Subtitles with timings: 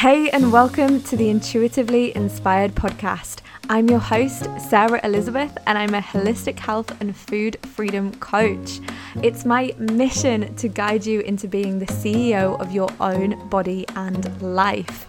[0.00, 3.42] Hey, and welcome to the Intuitively Inspired podcast.
[3.68, 8.80] I'm your host, Sarah Elisabeth, and I'm a holistic health and food freedom coach.
[9.22, 14.40] It's my mission to guide you into being the CEO of your own body and
[14.40, 15.06] life.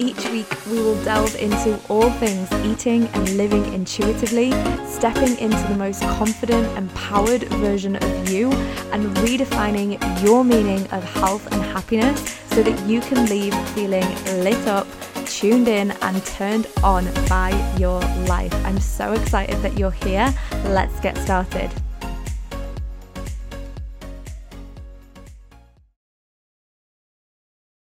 [0.00, 4.52] Each week, we will delve into all things eating and living intuitively,
[4.86, 8.52] stepping into the most confident, empowered version of you,
[8.92, 14.06] and redefining your meaning of health and happiness so that you can leave feeling
[14.44, 14.86] lit up,
[15.26, 18.54] tuned in, and turned on by your life.
[18.64, 20.32] I'm so excited that you're here.
[20.66, 21.72] Let's get started.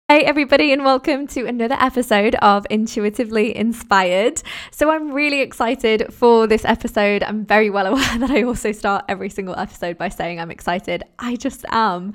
[0.09, 4.41] Hey, everybody, and welcome to another episode of Intuitively Inspired.
[4.71, 7.23] So, I'm really excited for this episode.
[7.23, 11.03] I'm very well aware that I also start every single episode by saying I'm excited.
[11.19, 12.13] I just am.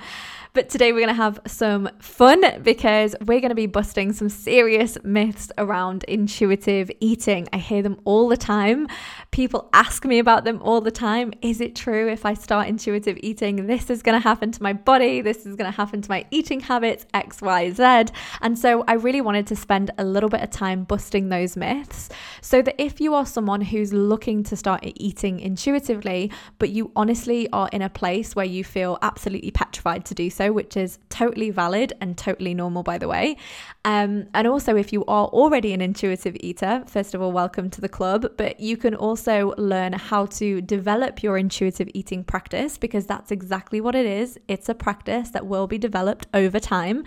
[0.55, 4.29] But today we're going to have some fun because we're going to be busting some
[4.29, 7.48] serious myths around intuitive eating.
[7.55, 8.86] I hear them all the time.
[9.30, 11.33] People ask me about them all the time.
[11.41, 14.75] Is it true if I start intuitive eating, this is going to happen to my
[14.75, 15.23] body?
[15.23, 18.12] This is going to happen to my eating habits, X, Y, Z.
[18.42, 22.11] And so I really wanted to spend a little bit of time busting those myths
[22.42, 27.48] so that if you are someone who's looking to start eating intuitively, but you honestly
[27.55, 30.98] are in a place where you feel absolutely petrified to do so, so, which is
[31.09, 33.37] totally valid and totally normal, by the way.
[33.85, 37.81] Um, and also, if you are already an intuitive eater, first of all, welcome to
[37.81, 38.27] the club.
[38.37, 43.81] But you can also learn how to develop your intuitive eating practice because that's exactly
[43.81, 44.39] what it is.
[44.48, 47.05] It's a practice that will be developed over time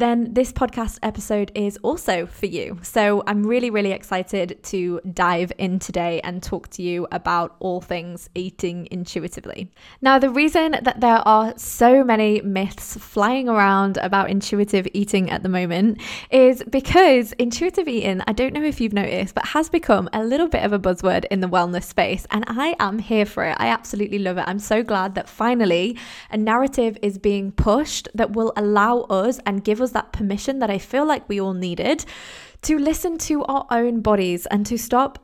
[0.00, 2.78] then this podcast episode is also for you.
[2.82, 7.80] So I'm really, really excited to dive in today and talk to you about all
[7.80, 9.70] things eating intuitively.
[10.00, 15.42] Now, the reason that there are so many myths flying around about intuitive eating at
[15.42, 20.08] the moment is because intuitive eating, I don't know if you've noticed, but has become
[20.12, 22.26] a little bit of a buzzword in the wellness space.
[22.30, 23.56] And I am here for it.
[23.58, 24.44] I absolutely love it.
[24.46, 25.96] I'm so glad that finally
[26.30, 30.70] a narrative is being pushed that will allow us and give us that permission that
[30.70, 32.04] I feel like we all needed
[32.62, 35.18] to listen to our own bodies and to stop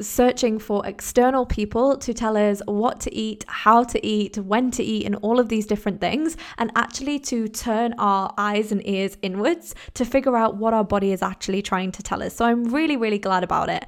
[0.00, 4.82] searching for external people to tell us what to eat, how to eat, when to
[4.82, 9.18] eat, and all of these different things, and actually to turn our eyes and ears
[9.20, 12.34] inwards to figure out what our body is actually trying to tell us.
[12.36, 13.84] So I'm really, really glad about it.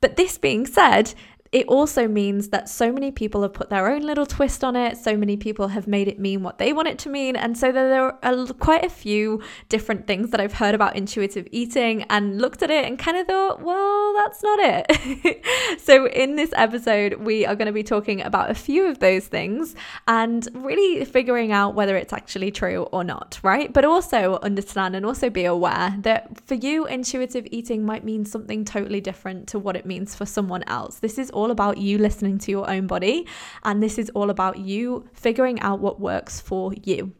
[0.00, 1.14] But this being said,
[1.52, 4.96] it also means that so many people have put their own little twist on it.
[4.96, 7.36] So many people have made it mean what they want it to mean.
[7.36, 12.04] And so there are quite a few different things that I've heard about intuitive eating
[12.04, 15.44] and looked at it and kind of thought, well, that's not it.
[15.82, 19.26] so in this episode, we are going to be talking about a few of those
[19.26, 19.74] things
[20.08, 23.70] and really figuring out whether it's actually true or not, right?
[23.70, 28.64] But also understand and also be aware that for you, intuitive eating might mean something
[28.64, 30.98] totally different to what it means for someone else.
[31.00, 33.26] This is all about you listening to your own body,
[33.64, 37.12] and this is all about you figuring out what works for you.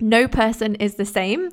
[0.00, 1.50] No person is the same.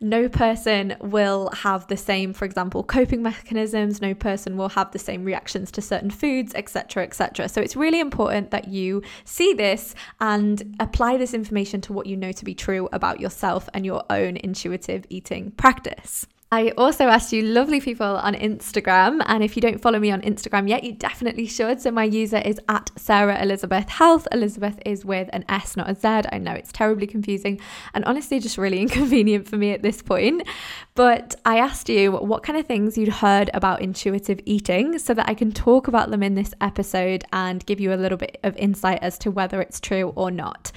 [0.00, 4.02] No person will have the same, for example, coping mechanisms.
[4.02, 7.48] No person will have the same reactions to certain foods, etc., etc.
[7.48, 12.16] So it's really important that you see this and apply this information to what you
[12.16, 16.26] know to be true about yourself and your own intuitive eating practice.
[16.52, 20.22] I also asked you lovely people on Instagram, and if you don't follow me on
[20.22, 21.80] Instagram yet, you definitely should.
[21.80, 24.28] So my user is at Sarah Elisabeth Health.
[24.30, 26.28] Elisabeth is with an S, not a Z.
[26.30, 27.60] I know it's terribly confusing
[27.94, 30.46] and honestly just really inconvenient for me at this point.
[30.94, 35.28] But I asked you what kind of things you'd heard about intuitive eating so that
[35.28, 38.56] I can talk about them in this episode and give you a little bit of
[38.56, 40.70] insight as to whether it's true or not.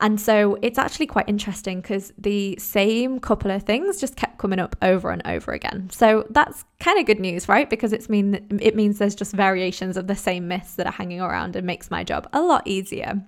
[0.00, 4.58] And so it's actually quite interesting because the same couple of things just kept coming
[4.58, 5.90] up over and over again.
[5.90, 7.68] So that's kind of good news, right?
[7.68, 11.20] Because it's mean it means there's just variations of the same myths that are hanging
[11.20, 13.22] around and makes my job a lot easier.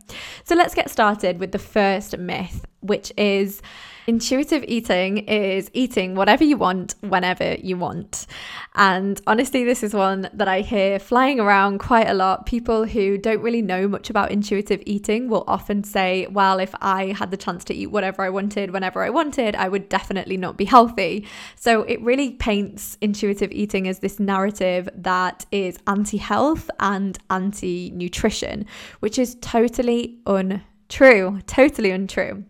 [0.45, 3.61] So let's get started with the first myth, which is
[4.09, 8.27] Intuitive eating is eating whatever you want whenever you want.
[8.75, 12.45] And honestly, this is one that I hear flying around quite a lot.
[12.45, 17.13] People who don't really know much about intuitive eating will often say, well, if I
[17.17, 20.57] had the chance to eat whatever I wanted whenever I wanted, I would definitely not
[20.57, 21.25] be healthy.
[21.55, 27.93] So it really paints intuitive eating as this narrative that is anti health and anti
[27.93, 28.67] nutrition,
[28.99, 30.61] which is totally untrue
[30.93, 32.45] True, totally untrue.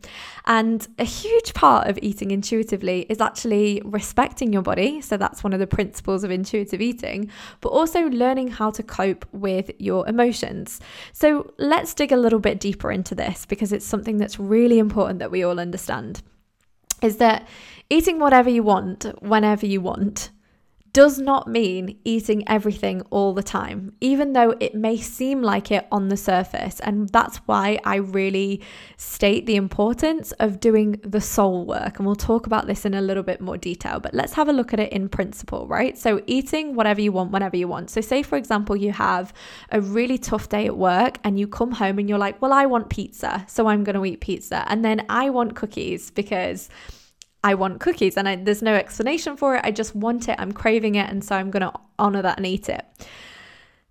[0.47, 5.01] And a huge part of eating intuitively is actually respecting your body.
[5.01, 7.31] So that's one of the principles of intuitive eating,
[7.61, 10.81] but also learning how to cope with your emotions.
[11.13, 15.21] So let's dig a little bit deeper into this because it's something that's really important
[15.21, 16.21] that we all understand.
[17.01, 17.47] is that
[17.91, 20.31] eating whatever you want, whenever you want,
[20.93, 25.87] does not mean eating everything all the time, even though it may seem like it
[25.91, 26.81] on the surface.
[26.81, 28.61] And that's why I really
[28.99, 31.99] state the importance of doing the soul work.
[31.99, 34.53] And we'll talk about this in a little bit more detail, but let's have a
[34.53, 35.97] look at it in principle, right?
[35.97, 37.89] So, eating whatever you want, whenever you want.
[37.89, 39.33] So, say for example, you have
[39.71, 42.67] a really tough day at work and you come home and you're like, well, I
[42.67, 44.65] want pizza, so I'm going to eat pizza.
[44.69, 46.69] And then I want cookies because
[47.45, 49.63] I want cookies and I, there's no explanation for it.
[49.65, 50.37] I just want it.
[50.39, 51.11] I'm craving it.
[51.11, 52.85] And so I'm going to honor that and eat it.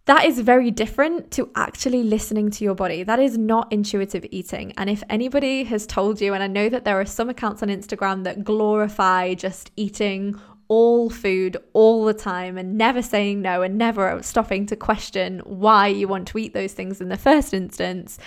[0.06, 3.03] That is very different to actually listening to your body.
[3.03, 4.74] That is not intuitive eating.
[4.77, 7.69] And if anybody has told you, and I know that there are some accounts on
[7.69, 10.39] Instagram that glorify just eating
[10.69, 15.88] all food all the time and never saying no and never stopping to question why
[15.88, 18.18] you want to eat those things in the first instance.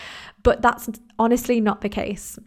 [0.43, 2.39] But that's honestly not the case.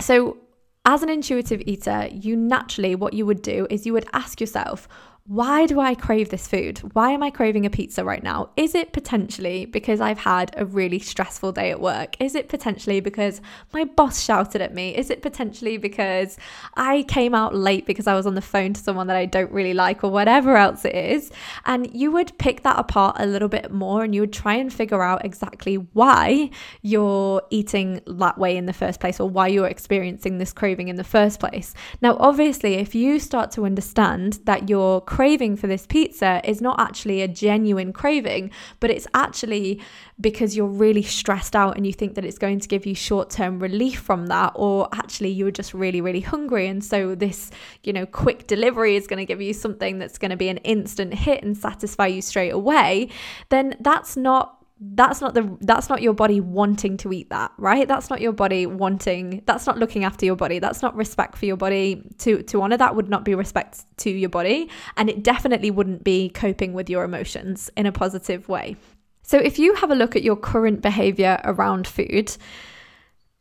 [0.00, 0.38] So,
[0.84, 4.88] as an intuitive eater, you naturally, what you would do is you would ask yourself,
[5.28, 6.78] why do I crave this food?
[6.94, 8.48] Why am I craving a pizza right now?
[8.56, 12.16] Is it potentially because I've had a really stressful day at work?
[12.18, 13.42] Is it potentially because
[13.74, 14.96] my boss shouted at me?
[14.96, 16.38] Is it potentially because
[16.78, 19.52] I came out late because I was on the phone to someone that I don't
[19.52, 21.30] really like or whatever else it is?
[21.66, 24.72] And you would pick that apart a little bit more and you would try and
[24.72, 26.48] figure out exactly why
[26.80, 30.96] you're eating that way in the first place or why you're experiencing this craving in
[30.96, 31.74] the first place.
[32.00, 36.78] Now, obviously, if you start to understand that you're craving for this pizza is not
[36.78, 38.48] actually a genuine craving,
[38.78, 39.80] but it's actually
[40.20, 43.28] because you're really stressed out and you think that it's going to give you short
[43.28, 46.68] term relief from that, or actually you're just really, really hungry.
[46.68, 47.50] And so this,
[47.82, 50.58] you know, quick delivery is going to give you something that's going to be an
[50.58, 53.08] instant hit and satisfy you straight away,
[53.48, 57.88] then that's not that's not the that's not your body wanting to eat that right?
[57.88, 60.58] That's not your body wanting that's not looking after your body.
[60.58, 62.02] That's not respect for your body.
[62.18, 66.04] To to honor that would not be respect to your body and it definitely wouldn't
[66.04, 68.76] be coping with your emotions in a positive way.
[69.22, 72.36] So if you have a look at your current behavior around food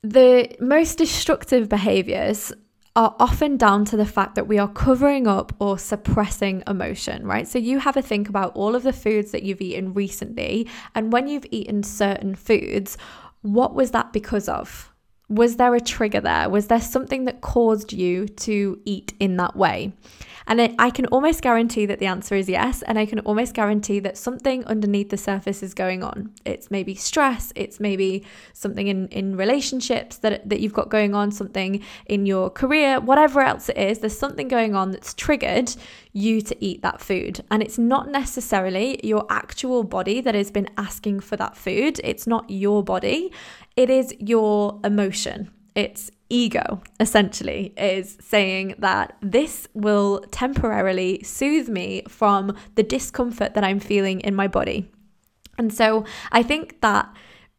[0.04, 2.54] the most destructive behaviors
[2.98, 7.48] are often down to the fact that we are covering up or suppressing emotion, right?
[7.48, 11.14] So you have a think about all of the foods that you've eaten recently, and
[11.14, 12.98] when you've eaten certain foods,
[13.44, 14.92] what was that because of?
[15.30, 16.50] Was there a trigger there?
[16.50, 19.94] Was there something that caused you to eat in that way?
[20.48, 22.82] And I can almost guarantee that the answer is yes.
[22.84, 26.32] And I can almost guarantee that something underneath the surface is going on.
[26.46, 31.32] It's maybe stress, it's maybe something in, in relationships that, that you've got going on,
[31.32, 35.76] something in your career, whatever else it is, there's something going on that's triggered
[36.14, 37.44] you to eat that food.
[37.52, 42.26] And it's not necessarily your actual body that has been asking for that food, it's
[42.26, 43.32] not your body,
[43.76, 45.52] it is your emotion.
[45.76, 53.64] It's ego, essentially, is saying that this will temporarily soothe me from the discomfort that
[53.64, 54.92] I'm feeling in my body.
[55.58, 57.14] And so I think that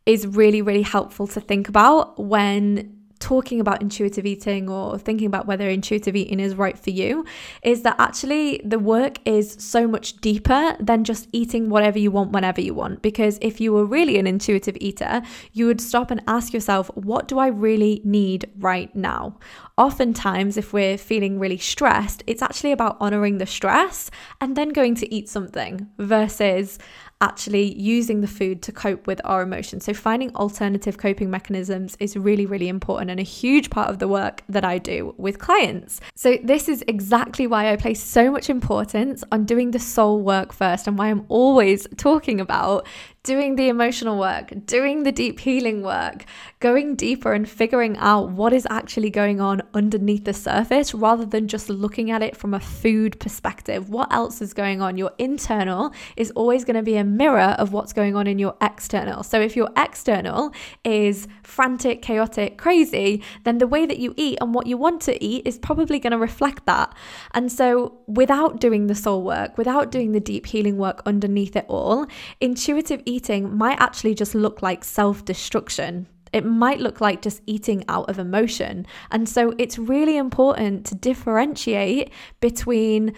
[0.06, 5.46] is really, really helpful to think about when talking about intuitive eating or thinking about
[5.46, 7.24] whether intuitive eating is right for you
[7.62, 12.32] is that actually the work is so much deeper than just eating whatever you want
[12.32, 13.02] whenever you want.
[13.02, 15.22] Because if you were really an intuitive eater,
[15.52, 19.36] you would stop and ask yourself, what do I really need right now?
[19.76, 24.10] Oftentimes, if we're feeling really stressed, it's actually about honoring the stress
[24.40, 26.78] and then going to eat something versus
[27.20, 29.84] actually using the food to cope with our emotions.
[29.84, 34.08] So, finding alternative coping mechanisms is really, really important and a huge part of the
[34.08, 36.00] work that I do with clients.
[36.14, 40.52] So, this is exactly why I place so much importance on doing the soul work
[40.52, 42.86] first and why I'm always talking about
[43.28, 46.24] doing the emotional work, doing the deep healing work,
[46.60, 51.46] going deeper and figuring out what is actually going on underneath the surface rather than
[51.46, 53.90] just looking at it from a food perspective.
[53.90, 54.96] What else is going on?
[54.96, 58.56] Your internal is always going to be a mirror of what's going on in your
[58.62, 59.22] external.
[59.22, 64.54] So if your external is frantic, chaotic, crazy, then the way that you eat and
[64.54, 66.96] what you want to eat is probably going to reflect that.
[67.34, 71.66] And so without doing the soul work, without doing the deep healing work underneath it
[71.68, 72.06] all,
[72.40, 76.06] intuitive eating eating might actually just look like self destruction.
[76.32, 78.86] It might look like just eating out of emotion.
[79.10, 83.14] And so it's really important to differentiate between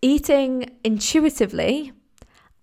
[0.00, 1.92] eating intuitively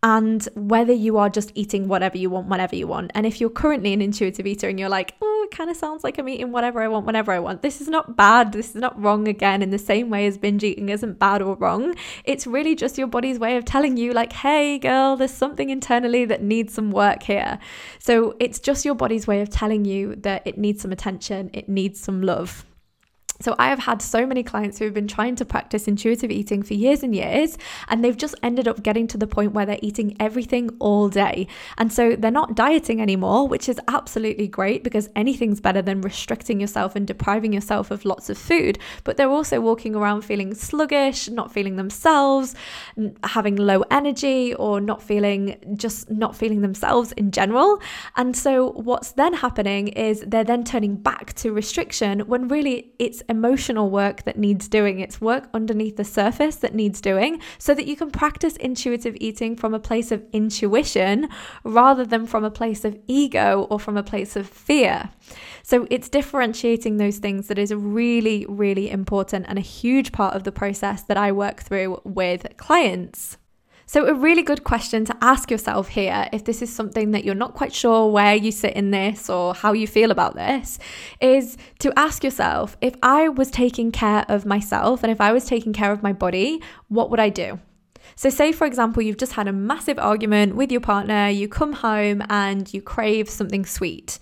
[0.05, 3.09] and whether you are just eating whatever you want whenever you want.
[3.15, 6.03] And if you're currently an intuitive eater and you're like, oh, it kind of sounds
[6.03, 8.51] like I'm eating whatever I want whenever I want, this is not bad.
[8.51, 11.55] This is not wrong again, in the same way as binge eating isn't bad or
[11.55, 11.95] wrong.
[12.23, 16.23] It's really just your body's way of telling you, like, hey, girl, there's something internally
[16.25, 17.57] that needs some work here.
[17.97, 21.67] So it's just your body's way of telling you that it needs some attention, it
[21.67, 22.63] needs some love.
[23.41, 26.63] So, I have had so many clients who have been trying to practice intuitive eating
[26.63, 27.57] for years and years,
[27.89, 31.47] and they've just ended up getting to the point where they're eating everything all day.
[31.77, 36.61] And so they're not dieting anymore, which is absolutely great because anything's better than restricting
[36.61, 38.79] yourself and depriving yourself of lots of food.
[39.03, 42.55] But they're also walking around feeling sluggish, not feeling themselves,
[43.23, 47.81] having low energy, or not feeling just not feeling themselves in general.
[48.15, 53.21] And so, what's then happening is they're then turning back to restriction when really it's
[53.29, 54.99] emotional work that needs doing.
[54.99, 59.55] It's work underneath the surface that needs doing so that you can practice intuitive eating
[59.55, 61.27] from a place of intuition
[61.63, 65.09] rather than from a place of ego or from a place of fear.
[65.63, 70.43] So it's differentiating those things that is really, really important and a huge part of
[70.43, 73.37] the process that I work through with clients.
[73.87, 77.35] So, a really good question to ask yourself here, if this is something that you're
[77.35, 80.79] not quite sure where you sit in this or how you feel about this,
[81.21, 85.45] is to ask yourself if I was taking care of myself and if I was
[85.45, 87.59] taking care of my body, what would I do?
[88.15, 91.73] So, say for example, you've just had a massive argument with your partner, you come
[91.73, 94.17] home and you crave something sweet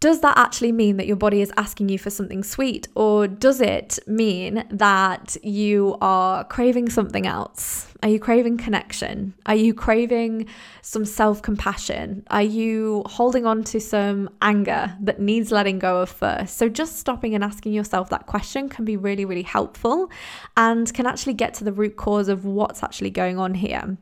[0.00, 2.86] does that actually mean that your body is asking you for something sweet?
[2.94, 7.92] Or does it mean that you are craving something else?
[8.02, 9.32] Are you craving connection?
[9.46, 10.48] Are you craving
[10.82, 12.24] some self compassion?
[12.30, 16.58] Are you holding on to some anger that needs letting go of first?
[16.58, 20.10] So, just stopping and asking yourself that question can be really, really helpful
[20.58, 23.96] and can actually get to the root cause of what's actually going on here.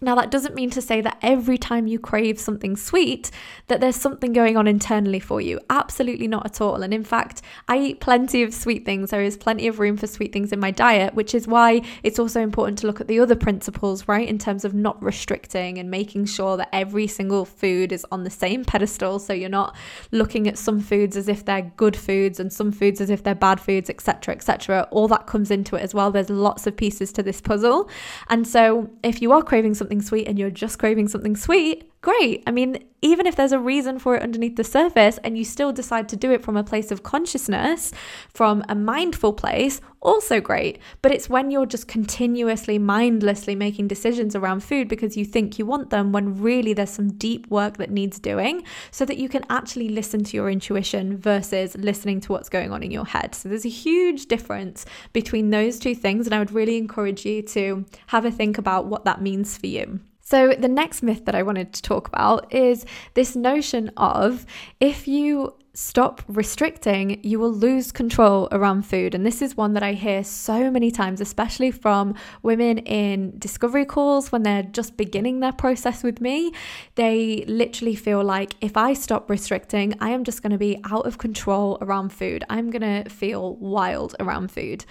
[0.00, 3.30] Now, that doesn't mean to say that every time you crave something sweet,
[3.68, 5.60] that there's something going on internally for you.
[5.70, 6.82] Absolutely not at all.
[6.82, 9.10] And in fact, I eat plenty of sweet things.
[9.10, 12.18] There is plenty of room for sweet things in my diet, which is why it's
[12.18, 14.28] also important to look at the other principles, right?
[14.28, 18.30] In terms of not restricting and making sure that every single food is on the
[18.30, 19.18] same pedestal.
[19.18, 19.74] So you're not
[20.12, 23.34] looking at some foods as if they're good foods and some foods as if they're
[23.34, 24.86] bad foods, etc., etc.
[24.90, 26.10] All that comes into it as well.
[26.10, 27.88] There's lots of pieces to this puzzle.
[28.28, 31.90] And so if you are craving something, something sweet and you're just craving something sweet,
[32.00, 32.42] great.
[32.46, 35.72] I mean, even if there's a reason for it underneath the surface and you still
[35.72, 37.92] decide to do it from a place of consciousness,
[38.32, 40.80] from a mindful place, also great.
[41.02, 45.66] But it's when you're just continuously, mindlessly making decisions around food because you think you
[45.66, 49.44] want them when really there's some deep work that needs doing so that you can
[49.48, 53.34] actually listen to your intuition versus listening to what's going on in your head.
[53.34, 56.26] So there's a huge difference between those two things.
[56.26, 59.66] And I would really encourage you to have a think about what that means for
[59.66, 60.00] you.
[60.30, 64.44] So, the next myth that I wanted to talk about is this notion of
[64.78, 69.14] if you stop restricting, you will lose control around food.
[69.14, 73.84] And this is one that I hear so many times, especially from women in discovery
[73.84, 76.52] calls when they're just beginning their process with me.
[76.96, 81.06] They literally feel like if I stop restricting, I am just going to be out
[81.06, 82.42] of control around food.
[82.50, 84.84] I'm going to feel wild around food.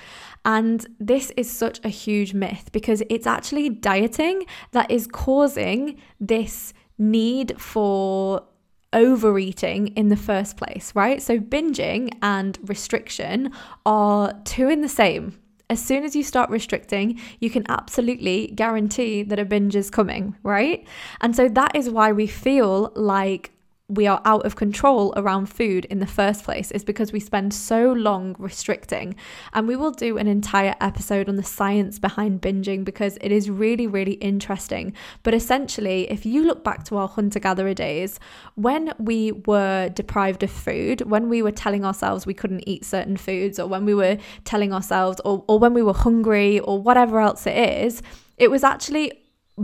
[0.46, 6.74] And this is such a huge myth because it's actually dieting that is causing this
[6.98, 8.48] need for
[8.94, 11.22] overeating in the first place, right?
[11.22, 13.52] So, binging and restriction
[13.86, 15.40] are two in the same.
[15.70, 20.36] As soon as you start restricting, you can absolutely guarantee that a binge is coming,
[20.42, 20.88] right?
[21.20, 23.52] And so that is why we feel like
[23.90, 27.54] we are out of control around food in the first place is because we spend
[27.54, 29.16] so long restricting.
[29.54, 33.50] And we will do an entire episode on the science behind binging because it is
[33.50, 34.94] really, really interesting.
[35.24, 38.20] But essentially, if you look back to our hunter gatherer days,
[38.56, 43.16] when we were deprived of food, when we were telling ourselves we couldn't eat certain
[43.16, 47.22] foods, or when we were telling ourselves, or, or when we were hungry, or whatever
[47.22, 48.02] else it is,
[48.38, 49.14] it was actually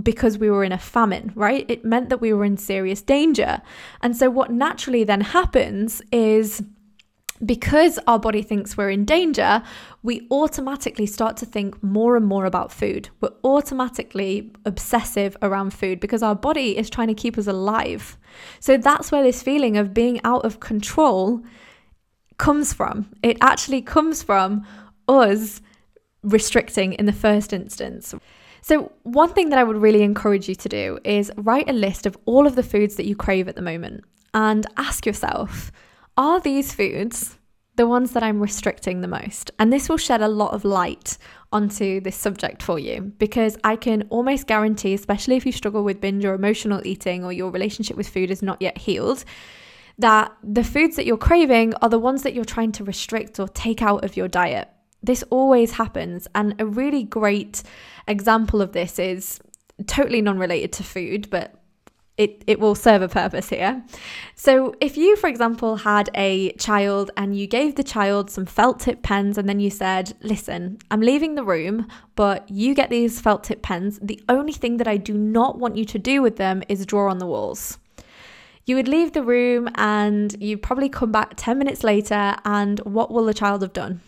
[0.02, 1.66] because we were in a famine, right?
[1.70, 3.62] It meant that we were in serious danger.
[4.02, 6.64] And so, what naturally then happens is
[7.46, 9.62] because our body thinks we're in danger,
[10.02, 13.10] we automatically start to think more and more about food.
[13.22, 18.18] We're automatically obsessive around food because our body is trying to keep us alive.
[18.60, 21.44] So that's where this feeling of being out of control
[22.38, 23.10] comes from.
[23.22, 24.66] It actually comes from
[25.08, 25.62] us
[26.24, 28.16] restricting in the first instance.
[28.63, 32.05] So, one thing that I would really encourage you to do is write a list
[32.05, 35.70] of all of the foods that you crave at the moment and ask yourself,
[36.15, 37.38] are these foods
[37.75, 39.51] the ones that I'm restricting the most?
[39.60, 41.17] And this will shed a lot of light
[41.51, 46.00] onto this subject for you because I can almost guarantee, especially if you struggle with
[46.00, 49.25] binge or emotional eating or your relationship with food is not yet healed,
[49.98, 53.50] that the foods that you're craving are the ones that you're trying to restrict or
[53.50, 54.70] take out of your diet.
[55.04, 56.28] This always happens.
[56.34, 57.62] And a really great
[58.08, 59.40] example of this is
[59.86, 61.60] totally non related to food, but
[62.16, 63.84] it, it will serve a purpose here.
[64.36, 68.80] So, if you, for example, had a child and you gave the child some felt
[68.80, 73.20] tip pens and then you said, Listen, I'm leaving the room, but you get these
[73.20, 74.00] felt tip pens.
[74.02, 77.10] The only thing that I do not want you to do with them is draw
[77.10, 77.80] on the walls.
[78.66, 83.12] You would leave the room and you'd probably come back 10 minutes later, and what
[83.12, 84.02] will the child have done?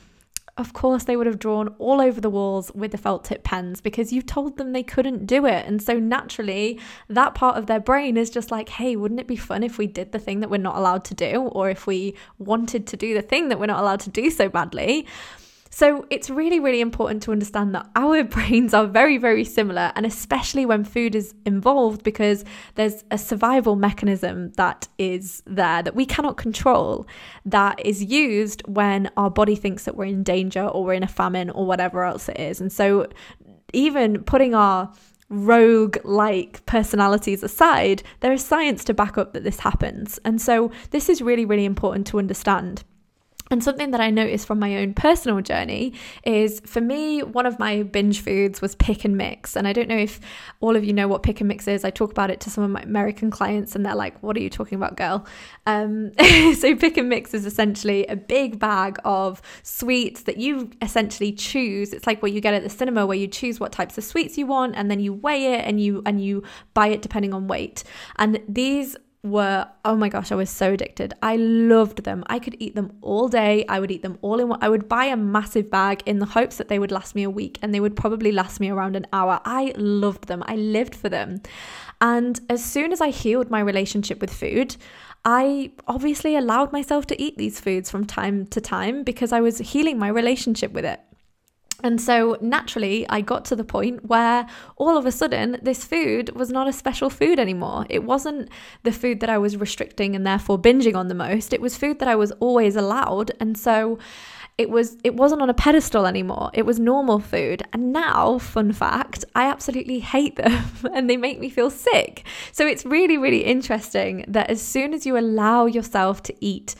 [0.57, 3.81] Of course they would have drawn all over the walls with the felt tip pens
[3.81, 5.65] because you told them they couldn't do it.
[5.65, 9.35] And so naturally, that part of their brain is just like, hey, wouldn't it be
[9.35, 11.41] fun if we did the thing that we're not allowed to do?
[11.41, 14.47] Or if we wanted to do the thing that we're not allowed to do so
[14.47, 15.05] badly?
[15.75, 20.05] So it's really, really important to understand that our brains are very, very similar, and
[20.05, 26.05] especially when food is involved, because there's a survival mechanism that is there that we
[26.05, 27.05] cannot control,
[27.43, 31.09] that is used when our body thinks that we're in danger or we're in a
[31.09, 32.61] famine or whatever else it is.
[32.61, 33.07] And so,
[33.73, 34.93] even putting our
[35.27, 40.21] rogue like personalities aside, there is science to back up that this happens.
[40.23, 42.85] And so, this is really, really important to understand.
[43.51, 47.59] And something that I noticed from my own personal journey is for me, one of
[47.59, 49.55] my binge foods was pick and mix.
[49.55, 50.19] And I don't know if
[50.61, 51.85] all of you know what pick and mix is.
[51.85, 54.39] I talk about it to some of my American clients and they're like, What are
[54.39, 55.27] you talking about, girl?
[55.67, 56.11] Um,
[56.55, 61.93] so, pick and mix is essentially a big bag of sweets that you essentially choose.
[61.93, 64.37] It's like what you get at the cinema where you choose what types of sweets
[64.37, 67.47] you want and then you weigh it and you and you buy it depending on
[67.47, 67.83] weight.
[68.17, 71.13] And these were oh my gosh i was so addicted.
[71.21, 72.23] I loved them.
[72.27, 73.65] I could eat them all day.
[73.67, 76.25] I would eat them all in one i would buy a massive bag in the
[76.25, 78.95] hopes that they would last me a week and they would probably last me around
[78.95, 79.41] an hour.
[79.43, 80.43] I loved them.
[80.45, 81.41] I lived for them.
[82.01, 84.75] And as soon as i healed my relationship with food
[85.25, 89.57] I obviously allowed myself to eat these foods from time to time because I was
[89.57, 91.01] healing my relationship with it.
[91.83, 96.35] And so naturally, I got to the point where all of a sudden, this food
[96.35, 97.85] was not a special food anymore.
[97.89, 98.49] It wasn't
[98.83, 101.53] the food that I was restricting and therefore binging on the most.
[101.53, 103.31] It was food that I was always allowed.
[103.39, 103.99] And so
[104.57, 108.71] it was it wasn't on a pedestal anymore it was normal food and now fun
[108.71, 110.63] fact i absolutely hate them
[110.93, 115.05] and they make me feel sick so it's really really interesting that as soon as
[115.05, 116.73] you allow yourself to eat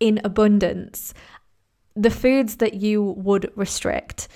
[0.00, 1.14] in abundance
[1.96, 4.28] the foods that you would restrict.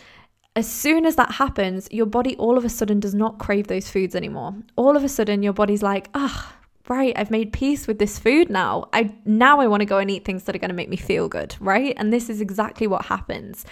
[0.57, 3.91] As soon as that happens, your body all of a sudden does not crave those
[3.91, 4.55] foods anymore.
[4.77, 8.19] All of a sudden, your body's like, ah, oh, right, I've made peace with this
[8.19, 8.89] food now.
[8.93, 10.97] I now I want to go and eat things that are going to make me
[10.97, 11.95] feel good, right?
[11.97, 13.65] And this is exactly what happens.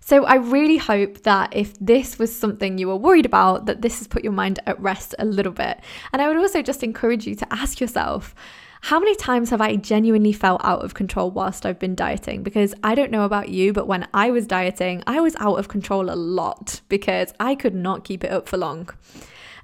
[0.00, 3.98] So I really hope that if this was something you were worried about, that this
[3.98, 5.80] has put your mind at rest a little bit.
[6.12, 8.34] And I would also just encourage you to ask yourself,
[8.82, 12.42] how many times have I genuinely felt out of control whilst I've been dieting?
[12.42, 15.68] Because I don't know about you, but when I was dieting, I was out of
[15.68, 18.88] control a lot because I could not keep it up for long.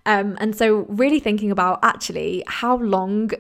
[0.05, 3.31] Um, and so, really thinking about actually how long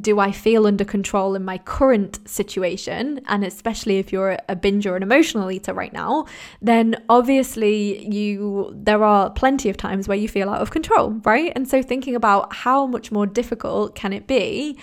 [0.00, 3.20] do I feel under control in my current situation?
[3.26, 6.26] And especially if you're a binge or an emotional eater right now,
[6.60, 11.52] then obviously you there are plenty of times where you feel out of control, right?
[11.54, 14.78] And so thinking about how much more difficult can it be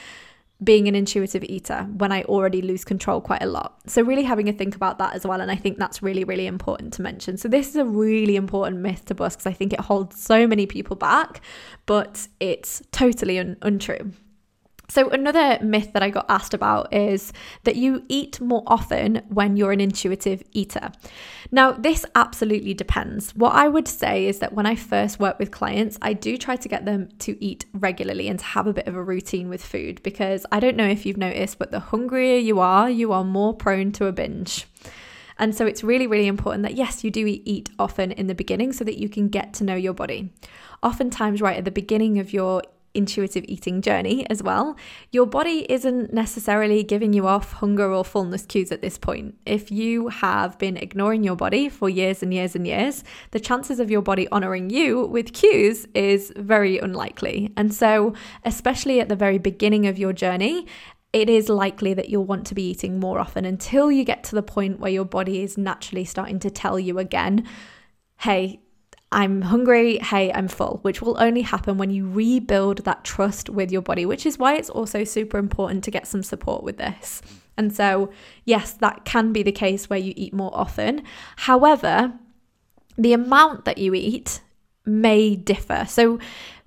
[0.64, 3.80] being an intuitive eater when I already lose control quite a lot.
[3.88, 5.42] So, really having a think about that as well.
[5.42, 7.38] And I think that's really, really important to mention.
[7.38, 10.46] So, this is a really important myth to bust because I think it holds so
[10.48, 11.42] many people back,
[11.86, 14.12] but it's totally un- untrue.
[14.92, 17.32] So, another myth that I got asked about is
[17.64, 20.92] that you eat more often when you're an intuitive eater.
[21.50, 23.34] Now, this absolutely depends.
[23.34, 26.58] What I would say is that when I first work with clients, I do try
[26.58, 29.66] to get them to eat regularly and to have a bit of a routine with
[29.66, 33.24] food because I don't know if you've noticed, but the hungrier you are, you are
[33.24, 34.68] more prone to a binge.
[35.40, 38.74] And so it's really, really important that yes, you do eat often in the beginning
[38.74, 40.34] so that you can get to know your body.
[40.84, 42.62] Oftentimes, right at the beginning of your
[42.94, 44.76] intuitive eating journey as well,
[45.12, 49.36] your body isn't necessarily giving you off hunger or fullness cues at this point.
[49.46, 53.80] If you have been ignoring your body for years and years and years, the chances
[53.80, 57.52] of your body honoring you with cues is very unlikely.
[57.58, 58.14] And so,
[58.46, 60.68] especially at the very beginning of your journey,
[61.14, 64.36] it is likely that you'll want to be eating more often until you get to
[64.36, 67.46] the point where your body is naturally starting to tell you again,
[68.20, 68.62] hey,
[69.12, 73.72] I'm hungry, hey, I'm full, which will only happen when you rebuild that trust with
[73.72, 77.22] your body, which is why it's also super important to get some support with this.
[77.58, 78.10] And so,
[78.46, 81.04] yes, that can be the case where you eat more often.
[81.36, 82.14] However,
[82.98, 84.40] the amount that you eat
[84.86, 85.86] may differ.
[85.88, 86.20] So,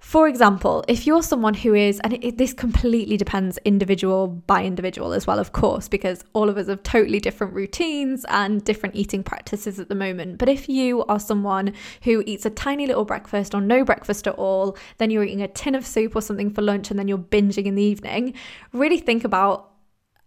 [0.04, 5.12] For example, if you're someone who is, and it, this completely depends individual by individual
[5.12, 9.24] as well, of course, because all of us have totally different routines and different eating
[9.24, 10.38] practices at the moment.
[10.38, 14.34] But if you are someone who eats a tiny little breakfast or no breakfast at
[14.34, 17.18] all, then you're eating a tin of soup or something for lunch and then you're
[17.18, 18.34] binging in the evening,
[18.72, 19.73] really think about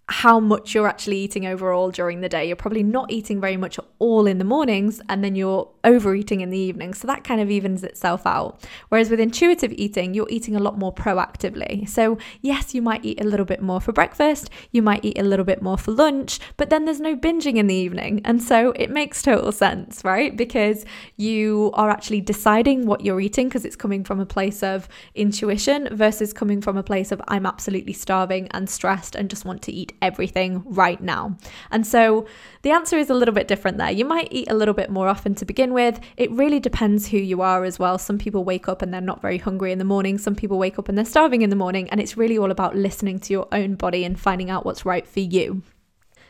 [0.09, 2.47] how much you're actually eating overall during the day.
[2.47, 6.39] You're probably not eating very much at all in the mornings and then you're overeating
[6.39, 6.93] in the evening.
[6.93, 8.65] So that kind of evens itself out.
[8.87, 11.89] Whereas with intuitive eating, you're eating a lot more proactively.
[11.89, 15.23] So, yes, you might eat a little bit more for breakfast, you might eat a
[15.23, 18.21] little bit more for lunch, but then there's no binging in the evening.
[18.23, 20.35] And so it makes total sense, right?
[20.37, 20.85] Because
[21.17, 25.89] you are actually deciding what you're eating because it's coming from a place of intuition
[25.91, 29.73] versus coming from a place of I'm absolutely starving and stressed and just want to
[29.73, 31.37] eat everything right now.
[31.71, 32.27] And so
[32.61, 33.91] the answer is a little bit different there.
[33.91, 35.99] You might eat a little bit more often to begin with.
[36.17, 37.97] It really depends who you are as well.
[37.97, 40.79] Some people wake up and they're not very hungry in the morning, some people wake
[40.79, 41.89] up and they're starving in the morning.
[41.89, 45.07] And it's really all about listening to your own body and finding out what's right
[45.07, 45.61] for you.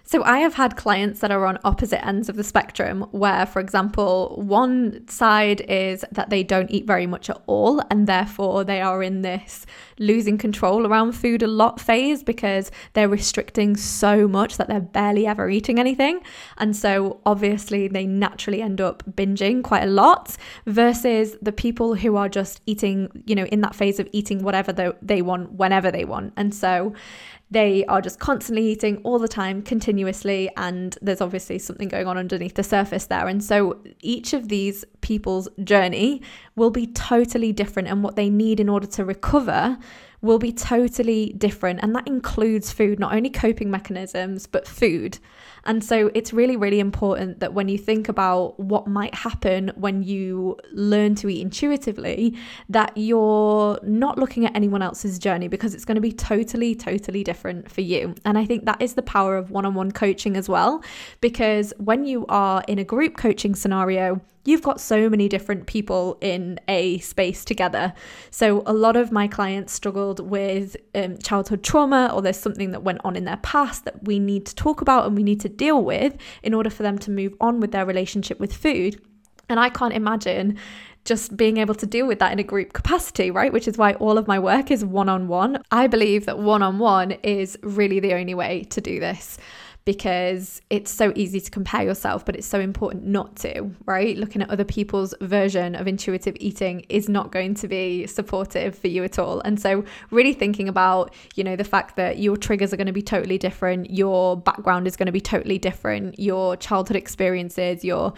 [0.08, 3.60] So I have had clients that are on opposite ends of the spectrum where, for
[3.60, 8.80] example, one side is that they don't eat very much at all and therefore they
[8.80, 9.65] are in this
[10.00, 15.28] losing control around food a lot phase because they're restricting so much that they're barely
[15.28, 16.22] ever eating anything.
[16.58, 22.15] And so obviously they naturally end up binging quite a lot versus the people who
[22.15, 26.06] are just eating, you know, in that phase of eating whatever they want whenever they
[26.06, 26.32] want.
[26.38, 26.93] And so
[27.49, 32.17] they are just constantly eating all the time, continuously, and there's obviously something going on
[32.17, 33.27] underneath the surface there.
[33.27, 36.21] And so each of these people's journey
[36.55, 39.77] will be totally different, and what they need in order to recover
[40.19, 41.79] will be totally different.
[41.83, 45.19] And that includes food, not only coping mechanisms, but food.
[45.65, 50.01] And so it's really, really important that when you think about what might happen when
[50.01, 52.36] you learn to eat intuitively,
[52.69, 57.23] that you're not looking at anyone else's journey because it's going to be totally, totally
[57.23, 58.15] different for you.
[58.25, 60.83] And I think that is the power of one on one coaching as well,
[61.21, 66.17] because when you are in a group coaching scenario, you've got so many different people
[66.21, 67.93] in a space together.
[68.31, 72.81] So, a lot of my clients struggled with um, childhood trauma, or there's something that
[72.81, 75.49] went on in their past that we need to talk about and we need to
[75.49, 79.01] deal with in order for them to move on with their relationship with food.
[79.49, 80.57] And I can't imagine
[81.03, 83.51] just being able to deal with that in a group capacity, right?
[83.51, 85.62] Which is why all of my work is one on one.
[85.71, 89.38] I believe that one on one is really the only way to do this
[89.88, 94.17] because it's so easy to compare yourself, but it's so important not to, right?
[94.17, 98.89] Looking at other people's version of intuitive eating is not going to be supportive for
[98.89, 99.39] you at all.
[99.39, 102.91] And so, really thinking about, you know, the fact that your triggers are going to
[102.91, 108.13] be totally different, your background is going to be totally different, your childhood experiences, your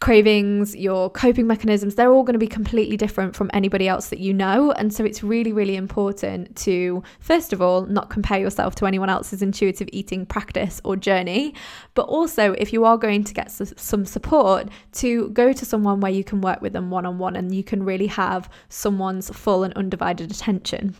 [0.00, 4.18] cravings, your coping mechanisms, they're all going to be completely different from anybody else that
[4.18, 4.72] you know.
[4.72, 9.08] And so it's really, really important to, first of all, not compare yourself to anyone
[9.08, 11.54] else's intuitive eating practice or journey.
[11.94, 16.12] But also, if you are going to get some support, to go to someone where
[16.12, 19.64] you can work with them one on one and you can really have someone's full
[19.64, 20.96] and undivided attention.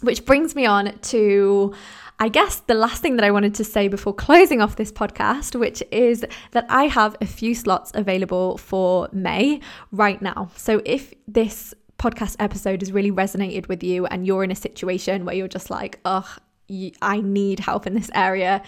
[0.00, 1.74] Which brings me on to
[2.20, 5.58] I guess the last thing that I wanted to say before closing off this podcast,
[5.58, 9.60] which is that I have a few slots available for May
[9.92, 10.50] right now.
[10.56, 15.24] So if this podcast episode has really resonated with you and you're in a situation
[15.24, 16.36] where you're just like, oh,
[17.02, 18.62] I need help in this area,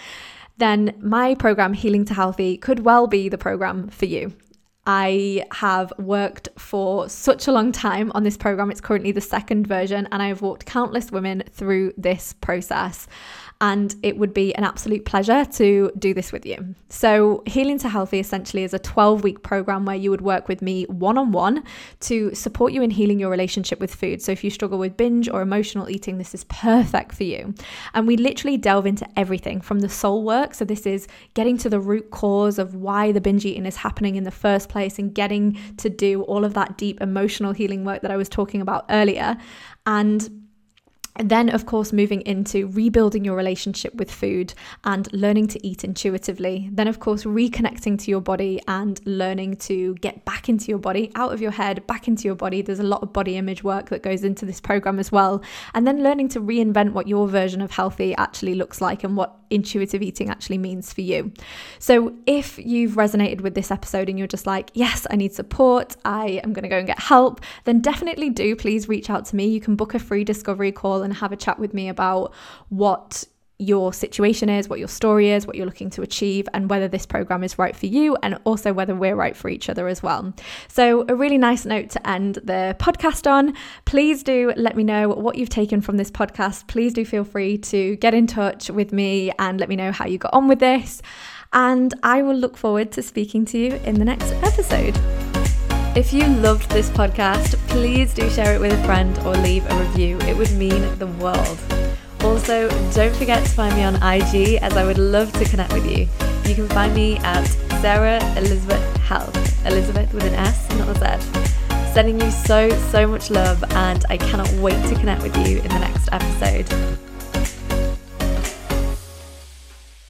[0.58, 4.32] then my program, Healing to Healthy, could well be the program for you.
[4.92, 8.72] I have worked for such a long time on this program.
[8.72, 13.06] It's currently the second version, and I have walked countless women through this process
[13.60, 16.74] and it would be an absolute pleasure to do this with you.
[16.88, 20.62] So, Healing to Healthy essentially is a 12 week program where you would work with
[20.62, 21.62] me one on one
[22.00, 24.22] to support you in healing your relationship with food.
[24.22, 27.54] So, if you struggle with binge or emotional eating, this is perfect for you.
[27.92, 30.54] And we literally delve into everything from the soul work.
[30.54, 34.16] So, this is getting to the root cause of why the binge eating is happening
[34.16, 38.00] in the first place and getting to do all of that deep emotional healing work
[38.02, 39.36] that I was talking about earlier.
[39.86, 40.49] And
[41.18, 46.68] then, of course, moving into rebuilding your relationship with food and learning to eat intuitively.
[46.72, 51.10] Then, of course, reconnecting to your body and learning to get back into your body,
[51.14, 52.62] out of your head, back into your body.
[52.62, 55.42] There's a lot of body image work that goes into this program as well.
[55.74, 59.36] And then learning to reinvent what your version of healthy actually looks like and what
[59.50, 61.32] intuitive eating actually means for you.
[61.78, 65.96] So, if you've resonated with this episode and you're just like, yes, I need support,
[66.04, 69.36] I am going to go and get help, then definitely do please reach out to
[69.36, 69.46] me.
[69.46, 72.32] You can book a free discovery call and have a chat with me about
[72.68, 73.24] what
[73.60, 77.04] your situation is, what your story is, what you're looking to achieve, and whether this
[77.04, 80.32] program is right for you, and also whether we're right for each other as well.
[80.68, 83.54] So, a really nice note to end the podcast on.
[83.84, 86.66] Please do let me know what you've taken from this podcast.
[86.68, 90.06] Please do feel free to get in touch with me and let me know how
[90.06, 91.02] you got on with this.
[91.52, 95.29] And I will look forward to speaking to you in the next episode.
[95.96, 99.74] If you loved this podcast, please do share it with a friend or leave a
[99.74, 100.18] review.
[100.20, 101.58] It would mean the world.
[102.22, 105.84] Also, don't forget to find me on IG as I would love to connect with
[105.84, 106.06] you.
[106.48, 107.44] You can find me at
[107.80, 111.92] Sarah Elisabeth Health, Elisabeth with an S, not a Z.
[111.92, 115.68] Sending you so, so much love, and I cannot wait to connect with you in
[115.68, 117.09] the next episode.